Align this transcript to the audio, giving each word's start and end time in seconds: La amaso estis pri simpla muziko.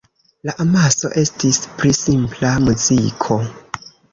La 0.49 0.53
amaso 0.63 1.11
estis 1.25 1.61
pri 1.75 1.93
simpla 1.99 2.53
muziko. 2.67 3.39